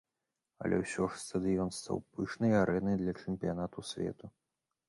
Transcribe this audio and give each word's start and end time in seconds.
Але 0.63 0.77
ўсё 0.83 1.03
ж 1.11 1.19
стадыён 1.23 1.69
стаў 1.79 2.01
пышнай 2.15 2.57
арэнай 2.63 2.95
для 3.03 3.13
чэмпіянату 3.25 3.87
свету. 3.93 4.25